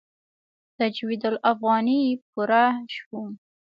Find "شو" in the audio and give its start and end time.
2.95-3.19